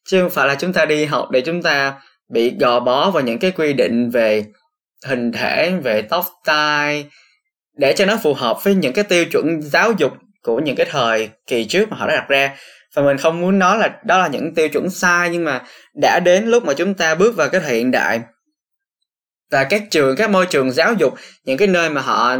Chứ 0.09 0.21
không 0.21 0.29
phải 0.29 0.47
là 0.47 0.55
chúng 0.55 0.73
ta 0.73 0.85
đi 0.85 1.05
học 1.05 1.27
để 1.31 1.41
chúng 1.41 1.61
ta 1.61 2.01
bị 2.33 2.55
gò 2.59 2.79
bó 2.79 3.11
vào 3.11 3.23
những 3.23 3.39
cái 3.39 3.51
quy 3.51 3.73
định 3.73 4.09
về 4.09 4.45
hình 5.05 5.31
thể, 5.31 5.73
về 5.83 6.01
tóc, 6.01 6.25
tai, 6.45 7.05
để 7.77 7.93
cho 7.93 8.05
nó 8.05 8.17
phù 8.23 8.33
hợp 8.33 8.63
với 8.63 8.75
những 8.75 8.93
cái 8.93 9.03
tiêu 9.03 9.25
chuẩn 9.25 9.61
giáo 9.61 9.91
dục 9.97 10.11
của 10.43 10.59
những 10.59 10.75
cái 10.75 10.87
thời 10.89 11.29
kỳ 11.47 11.65
trước 11.65 11.89
mà 11.89 11.97
họ 11.97 12.07
đã 12.07 12.15
đặt 12.15 12.29
ra. 12.29 12.55
Và 12.95 13.01
mình 13.01 13.17
không 13.17 13.41
muốn 13.41 13.59
nói 13.59 13.77
là 13.77 13.89
đó 14.05 14.17
là 14.17 14.27
những 14.27 14.55
tiêu 14.55 14.69
chuẩn 14.69 14.89
sai, 14.89 15.29
nhưng 15.29 15.43
mà 15.43 15.61
đã 16.01 16.19
đến 16.19 16.45
lúc 16.45 16.65
mà 16.65 16.73
chúng 16.73 16.93
ta 16.93 17.15
bước 17.15 17.35
vào 17.35 17.49
cái 17.49 17.61
thời 17.61 17.75
hiện 17.75 17.91
đại. 17.91 18.21
Và 19.51 19.63
các 19.63 19.83
trường, 19.91 20.15
các 20.15 20.29
môi 20.29 20.45
trường 20.45 20.71
giáo 20.71 20.93
dục, 20.93 21.13
những 21.45 21.57
cái 21.57 21.67
nơi 21.67 21.89
mà 21.89 22.01
họ 22.01 22.37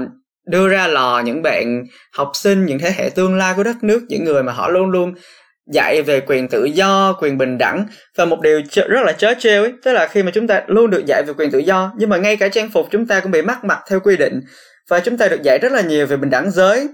đưa 0.48 0.68
ra 0.68 0.88
lò 0.88 1.22
những 1.26 1.42
bạn 1.42 1.84
học 2.14 2.32
sinh, 2.34 2.66
những 2.66 2.80
thế 2.80 2.94
hệ 2.98 3.10
tương 3.10 3.38
lai 3.38 3.54
của 3.58 3.64
đất 3.64 3.84
nước, 3.84 4.06
những 4.10 4.24
người 4.24 4.44
mà 4.44 4.52
họ 4.52 4.70
luôn 4.70 4.90
luôn 4.90 5.14
dạy 5.74 6.02
về 6.02 6.22
quyền 6.22 6.48
tự 6.48 6.66
do, 6.66 7.14
quyền 7.22 7.38
bình 7.38 7.58
đẳng 7.58 7.86
và 8.16 8.26
một 8.26 8.42
điều 8.42 8.62
rất 8.74 9.02
là 9.06 9.12
chớ 9.12 9.34
trêu 9.40 9.64
ấy, 9.64 9.74
tức 9.84 9.94
là 9.94 10.08
khi 10.08 10.24
mà 10.24 10.32
chúng 10.34 10.48
ta 10.48 10.64
luôn 10.68 10.90
được 10.90 11.06
dạy 11.06 11.24
về 11.24 11.34
quyền 11.38 11.52
tự 11.52 11.60
do, 11.60 11.92
nhưng 11.98 12.10
mà 12.10 12.18
ngay 12.18 12.36
cả 12.36 12.48
trang 12.48 12.70
phục 12.70 12.88
chúng 12.92 13.08
ta 13.08 13.20
cũng 13.20 13.32
bị 13.32 13.42
mắc 13.42 13.64
mặt 13.64 13.80
theo 13.90 14.00
quy 14.00 14.18
định. 14.18 14.42
Và 14.90 15.00
chúng 15.00 15.18
ta 15.18 15.28
được 15.28 15.42
dạy 15.44 15.60
rất 15.62 15.72
là 15.72 15.82
nhiều 15.82 16.08
về 16.08 16.18
bình 16.18 16.30
đẳng 16.30 16.52
giới 16.52 16.88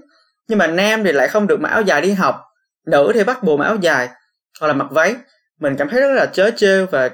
nhưng 0.48 0.58
mà 0.58 0.66
nam 0.66 1.04
thì 1.04 1.12
lại 1.12 1.28
không 1.28 1.46
được 1.46 1.60
mặc 1.60 1.68
áo 1.68 1.82
dài 1.82 2.00
đi 2.00 2.12
học, 2.12 2.40
nữ 2.86 3.10
thì 3.14 3.24
bắt 3.24 3.42
buộc 3.42 3.58
mặc 3.58 3.64
áo 3.64 3.76
dài 3.80 4.08
hoặc 4.60 4.68
là 4.68 4.72
mặc 4.72 4.86
váy. 4.90 5.14
Mình 5.60 5.76
cảm 5.78 5.88
thấy 5.88 6.00
rất 6.00 6.12
là 6.12 6.26
chớ 6.26 6.50
trêu 6.56 6.86
và 6.86 7.10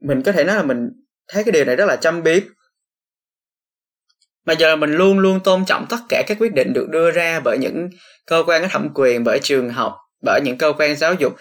mình 0.00 0.22
có 0.22 0.32
thể 0.32 0.44
nói 0.44 0.56
là 0.56 0.62
mình 0.62 0.90
thấy 1.28 1.44
cái 1.44 1.52
điều 1.52 1.64
này 1.64 1.76
rất 1.76 1.84
là 1.86 1.96
chăm 1.96 2.22
biếm. 2.22 2.42
Mà 4.46 4.54
giờ 4.54 4.76
mình 4.76 4.92
luôn 4.92 5.18
luôn 5.18 5.40
tôn 5.40 5.64
trọng 5.64 5.86
tất 5.90 5.96
cả 6.08 6.22
các 6.26 6.36
quyết 6.40 6.54
định 6.54 6.72
được 6.72 6.88
đưa 6.90 7.10
ra 7.10 7.40
bởi 7.44 7.58
những 7.58 7.90
cơ 8.26 8.42
quan 8.46 8.62
có 8.62 8.68
thẩm 8.68 8.88
quyền, 8.94 9.24
bởi 9.24 9.38
trường 9.42 9.70
học, 9.70 9.96
bởi 10.24 10.40
những 10.44 10.58
cơ 10.58 10.72
quan 10.78 10.96
giáo 10.96 11.14
dục. 11.14 11.36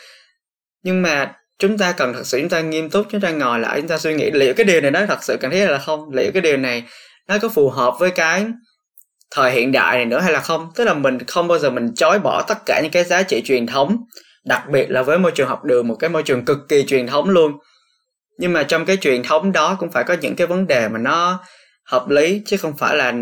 Nhưng 0.84 1.01
mà 1.01 1.36
chúng 1.60 1.77
ta 1.77 1.91
cần 1.91 2.13
thật 2.13 2.24
sự 2.25 2.39
chúng 2.39 2.50
ta 2.50 2.62
nghiêm 2.62 2.89
túc, 2.89 3.05
chúng 3.10 3.22
ta 3.22 3.31
ngồi 3.31 3.60
lại, 3.60 3.81
chúng 3.81 3.89
ta 3.89 3.98
suy 3.98 4.13
nghĩ 4.13 4.31
liệu 4.31 4.53
cái 4.53 4.65
điều 4.65 4.81
này 4.81 4.91
nó 4.91 5.05
thật 5.05 5.24
sự 5.24 5.38
cần 5.41 5.51
thiết 5.51 5.65
là 5.65 5.79
không, 5.79 6.13
liệu 6.13 6.31
cái 6.34 6.41
điều 6.41 6.57
này 6.57 6.84
nó 7.27 7.38
có 7.41 7.50
phù 7.50 7.69
hợp 7.69 7.93
với 8.00 8.12
cái 8.12 8.46
thời 9.31 9.51
hiện 9.51 9.72
đại 9.72 9.96
này 9.98 10.05
nữa 10.05 10.19
hay 10.19 10.34
là 10.34 10.39
không? 10.39 10.72
Tức 10.75 10.84
là 10.84 10.93
mình 10.93 11.17
không 11.27 11.48
bao 11.48 11.60
giờ 11.60 11.69
mình 11.69 11.96
chối 11.96 12.19
bỏ 12.19 12.43
tất 12.48 12.57
cả 12.65 12.79
những 12.84 12.91
cái 12.91 13.03
giá 13.03 13.24
trị 13.24 13.41
truyền 13.46 13.67
thống, 13.67 13.98
đặc 14.46 14.63
biệt 14.72 14.91
là 14.91 15.03
với 15.03 15.19
môi 15.19 15.31
trường 15.31 15.48
học 15.48 15.63
đường, 15.63 15.88
một 15.88 15.96
cái 15.96 16.10
môi 16.10 16.24
trường 16.24 16.46
cực 16.46 16.57
kỳ 16.69 16.86
truyền 16.88 17.07
thống 17.07 17.29
luôn. 17.29 17.51
Nhưng 18.38 18.53
mà 18.53 18.63
trong 18.63 18.86
cái 18.86 18.98
truyền 18.98 19.24
thống 19.24 19.51
đó 19.51 19.75
cũng 19.79 19.91
phải 19.91 20.03
có 20.03 20.13
những 20.13 20.36
cái 20.36 20.48
vấn 20.48 20.67
đề 20.67 20.89
mà 20.89 21.00
nó 21.00 21.39
hợp 21.86 22.10
lý, 22.10 22.41
chứ 22.46 22.57
không 22.57 22.77
phải 22.77 22.96
là 22.96 23.13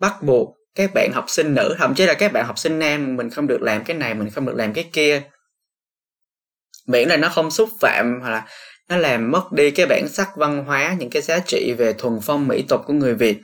bắt 0.00 0.22
buộc 0.22 0.56
các 0.74 0.90
bạn 0.94 1.12
học 1.12 1.24
sinh 1.28 1.54
nữ, 1.54 1.74
thậm 1.78 1.94
chí 1.94 2.06
là 2.06 2.14
các 2.14 2.32
bạn 2.32 2.46
học 2.46 2.58
sinh 2.58 2.78
nam, 2.78 3.16
mình 3.16 3.30
không 3.30 3.46
được 3.46 3.62
làm 3.62 3.84
cái 3.84 3.96
này, 3.96 4.14
mình 4.14 4.30
không 4.30 4.46
được 4.46 4.54
làm 4.56 4.72
cái 4.72 4.84
kia. 4.92 5.22
Miễn 6.86 7.08
là 7.08 7.16
nó 7.16 7.28
không 7.28 7.50
xúc 7.50 7.68
phạm 7.80 8.20
hoặc 8.20 8.30
là 8.30 8.46
nó 8.88 8.96
làm 8.96 9.30
mất 9.30 9.52
đi 9.52 9.70
cái 9.70 9.86
bản 9.86 10.08
sắc 10.08 10.28
văn 10.36 10.64
hóa, 10.64 10.96
những 10.98 11.10
cái 11.10 11.22
giá 11.22 11.38
trị 11.38 11.74
về 11.78 11.92
thuần 11.92 12.18
phong 12.22 12.48
mỹ 12.48 12.64
tục 12.68 12.80
của 12.86 12.92
người 12.92 13.14
việt 13.14 13.38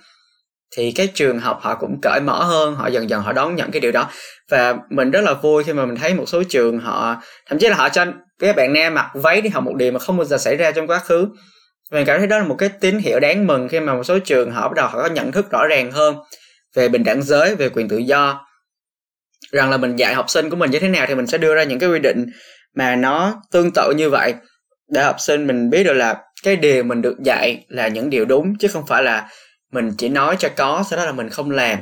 thì 0.77 0.93
các 0.93 1.11
trường 1.15 1.39
học 1.39 1.59
họ 1.63 1.75
cũng 1.75 2.01
cởi 2.03 2.21
mở 2.21 2.45
hơn, 2.45 2.75
họ 2.75 2.87
dần 2.87 3.11
dần 3.11 3.23
họ 3.23 3.33
đón 3.33 3.55
nhận 3.55 3.71
cái 3.71 3.81
điều 3.81 3.93
đó. 3.93 4.11
Và 4.51 4.77
mình 4.91 5.11
rất 5.11 5.21
là 5.21 5.35
vui 5.35 5.65
khi 5.65 5.73
mà 5.73 5.87
mình 5.87 5.97
thấy 5.97 6.15
một 6.15 6.25
số 6.27 6.43
trường 6.49 6.79
họ, 6.79 7.23
thậm 7.49 7.59
chí 7.59 7.69
là 7.69 7.77
họ 7.77 7.89
cho 7.89 8.05
các 8.39 8.57
bạn 8.57 8.73
nam 8.73 8.95
mặc 8.95 9.11
váy 9.15 9.41
đi 9.41 9.49
học 9.49 9.65
một 9.65 9.75
điều 9.77 9.93
mà 9.93 9.99
không 9.99 10.17
bao 10.17 10.25
giờ 10.25 10.39
xảy 10.39 10.57
ra 10.57 10.71
trong 10.71 10.87
quá 10.87 10.99
khứ. 10.99 11.29
Mình 11.93 12.07
cảm 12.07 12.19
thấy 12.19 12.27
đó 12.27 12.39
là 12.39 12.45
một 12.45 12.55
cái 12.59 12.69
tín 12.69 12.99
hiệu 12.99 13.21
đáng 13.21 13.47
mừng 13.47 13.69
khi 13.69 13.81
mà 13.81 13.95
một 13.95 14.03
số 14.03 14.19
trường 14.19 14.51
họ 14.51 14.69
bắt 14.69 14.75
đầu 14.77 14.89
họ 14.89 15.03
có 15.03 15.09
nhận 15.09 15.33
thức 15.33 15.51
rõ 15.51 15.67
ràng 15.67 15.93
hơn 15.93 16.17
về 16.75 16.89
bình 16.89 17.05
đẳng 17.05 17.23
giới, 17.23 17.55
về 17.55 17.69
quyền 17.69 17.89
tự 17.89 17.97
do. 17.97 18.47
Rằng 19.53 19.71
là 19.71 19.77
mình 19.77 19.97
dạy 19.97 20.15
học 20.15 20.31
sinh 20.31 20.51
của 20.51 20.57
mình 20.57 20.71
như 20.71 20.79
thế 20.79 20.89
nào 20.89 21.07
thì 21.09 21.15
mình 21.15 21.27
sẽ 21.27 21.39
đưa 21.39 21.55
ra 21.55 21.63
những 21.63 21.79
cái 21.79 21.89
quy 21.89 21.99
định 21.99 22.27
mà 22.75 22.97
nó 22.97 23.43
tương 23.53 23.71
tự 23.75 23.93
như 23.97 24.11
vậy. 24.11 24.35
Để 24.93 25.03
học 25.03 25.17
sinh 25.19 25.47
mình 25.47 25.71
biết 25.71 25.85
được 25.85 25.93
là 25.93 26.17
cái 26.43 26.57
điều 26.57 26.83
mình 26.83 27.03
được 27.03 27.17
dạy 27.25 27.65
là 27.69 27.89
những 27.89 28.11
điều 28.11 28.25
đúng, 28.25 28.59
chứ 28.59 28.69
không 28.69 28.87
phải 28.87 29.03
là 29.03 29.29
mình 29.77 29.95
chỉ 29.99 30.09
nói 30.09 30.37
cho 30.39 30.49
có, 30.57 30.85
sau 30.91 30.97
đó 30.99 31.05
là 31.05 31.13
mình 31.13 31.29
không 31.29 31.51
làm. 31.51 31.79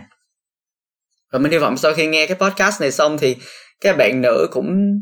Và 1.32 1.38
mình 1.38 1.52
hy 1.52 1.58
vọng 1.58 1.76
sau 1.76 1.94
khi 1.94 2.06
nghe 2.06 2.26
cái 2.26 2.36
podcast 2.36 2.80
này 2.80 2.90
xong 2.90 3.18
thì 3.18 3.36
các 3.80 3.96
bạn 3.96 4.22
nữ 4.22 4.48
cũng, 4.52 5.00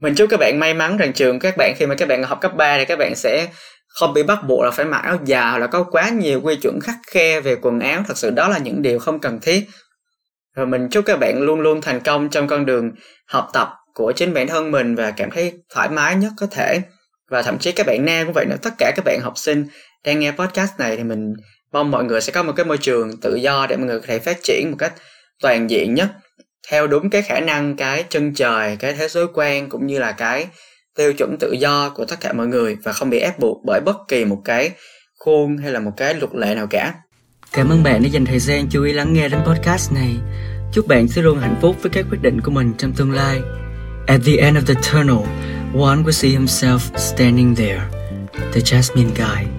mình 0.00 0.14
chúc 0.14 0.30
các 0.30 0.40
bạn 0.40 0.60
may 0.60 0.74
mắn 0.74 0.96
rằng 0.96 1.12
trường 1.12 1.38
các 1.38 1.54
bạn 1.56 1.74
khi 1.76 1.86
mà 1.86 1.94
các 1.94 2.08
bạn 2.08 2.22
học 2.22 2.40
cấp 2.40 2.52
3 2.56 2.78
thì 2.78 2.84
các 2.84 2.98
bạn 2.98 3.14
sẽ 3.14 3.48
không 3.88 4.14
bị 4.14 4.22
bắt 4.22 4.38
buộc 4.48 4.64
là 4.64 4.70
phải 4.70 4.86
mặc 4.86 4.98
áo 4.98 5.18
dài 5.24 5.50
hoặc 5.50 5.58
là 5.58 5.66
có 5.66 5.82
quá 5.82 6.08
nhiều 6.08 6.40
quy 6.40 6.56
chuẩn 6.56 6.80
khắc 6.80 6.96
khe 7.06 7.40
về 7.40 7.56
quần 7.62 7.80
áo. 7.80 8.02
Thật 8.08 8.18
sự 8.18 8.30
đó 8.30 8.48
là 8.48 8.58
những 8.58 8.82
điều 8.82 8.98
không 8.98 9.20
cần 9.20 9.40
thiết. 9.40 9.68
Rồi 10.56 10.66
mình 10.66 10.88
chúc 10.90 11.04
các 11.06 11.18
bạn 11.18 11.42
luôn 11.42 11.60
luôn 11.60 11.80
thành 11.80 12.00
công 12.00 12.28
trong 12.30 12.46
con 12.46 12.66
đường 12.66 12.90
học 13.26 13.48
tập 13.52 13.68
của 13.94 14.12
chính 14.12 14.34
bản 14.34 14.46
thân 14.46 14.70
mình 14.70 14.94
và 14.94 15.10
cảm 15.10 15.30
thấy 15.30 15.52
thoải 15.74 15.88
mái 15.88 16.16
nhất 16.16 16.32
có 16.36 16.46
thể. 16.46 16.82
Và 17.30 17.42
thậm 17.42 17.58
chí 17.58 17.72
các 17.72 17.86
bạn 17.86 18.04
nam 18.04 18.26
cũng 18.26 18.34
vậy 18.34 18.44
nữa, 18.44 18.56
tất 18.62 18.70
cả 18.78 18.92
các 18.96 19.04
bạn 19.04 19.20
học 19.22 19.38
sinh 19.38 19.66
đang 20.04 20.20
nghe 20.20 20.32
podcast 20.32 20.72
này 20.78 20.96
thì 20.96 21.04
mình 21.04 21.34
mong 21.74 21.90
mọi 21.90 22.04
người 22.04 22.20
sẽ 22.20 22.32
có 22.32 22.42
một 22.42 22.52
cái 22.56 22.66
môi 22.66 22.78
trường 22.78 23.16
tự 23.16 23.34
do 23.34 23.66
để 23.66 23.76
mọi 23.76 23.86
người 23.86 24.00
có 24.00 24.06
thể 24.08 24.18
phát 24.18 24.38
triển 24.42 24.70
một 24.70 24.76
cách 24.78 24.92
toàn 25.42 25.70
diện 25.70 25.94
nhất 25.94 26.08
theo 26.68 26.86
đúng 26.86 27.10
cái 27.10 27.22
khả 27.22 27.40
năng 27.40 27.76
cái 27.76 28.04
chân 28.08 28.34
trời 28.34 28.76
cái 28.76 28.92
thế 28.92 29.08
giới 29.08 29.26
quan 29.34 29.68
cũng 29.68 29.86
như 29.86 29.98
là 29.98 30.12
cái 30.12 30.46
tiêu 30.96 31.12
chuẩn 31.12 31.36
tự 31.40 31.52
do 31.52 31.90
của 31.90 32.04
tất 32.04 32.20
cả 32.20 32.32
mọi 32.32 32.46
người 32.46 32.76
và 32.82 32.92
không 32.92 33.10
bị 33.10 33.18
ép 33.18 33.38
buộc 33.38 33.62
bởi 33.66 33.80
bất 33.80 33.96
kỳ 34.08 34.24
một 34.24 34.42
cái 34.44 34.70
khuôn 35.18 35.56
hay 35.56 35.72
là 35.72 35.80
một 35.80 35.92
cái 35.96 36.14
luật 36.14 36.34
lệ 36.34 36.54
nào 36.54 36.66
cả. 36.66 36.94
Cảm 37.52 37.68
ơn 37.68 37.82
bạn 37.82 38.02
đã 38.02 38.08
dành 38.08 38.26
thời 38.26 38.38
gian 38.38 38.66
chú 38.70 38.84
ý 38.84 38.92
lắng 38.92 39.12
nghe 39.12 39.28
đến 39.28 39.40
podcast 39.46 39.92
này. 39.92 40.16
Chúc 40.72 40.86
bạn 40.86 41.08
sẽ 41.08 41.22
luôn 41.22 41.38
hạnh 41.38 41.56
phúc 41.60 41.76
với 41.82 41.90
các 41.90 42.06
quyết 42.10 42.22
định 42.22 42.40
của 42.40 42.50
mình 42.50 42.72
trong 42.78 42.92
tương 42.92 43.12
lai. 43.12 43.40
At 44.06 44.20
the 44.26 44.36
end 44.36 44.56
of 44.56 44.62
the 44.66 44.74
tunnel, 44.92 45.26
one 45.80 46.02
will 46.02 46.10
see 46.10 46.30
himself 46.30 46.78
standing 46.96 47.54
there, 47.54 47.82
the 48.52 48.60
Jasmine 48.60 49.10
guy. 49.16 49.53